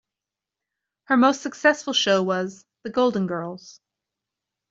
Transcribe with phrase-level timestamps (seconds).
[1.03, 3.79] Her most successful show was "The Golden Girls".